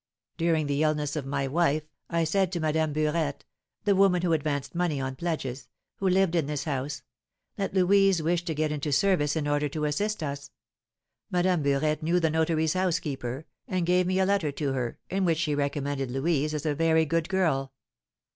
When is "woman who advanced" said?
3.95-4.73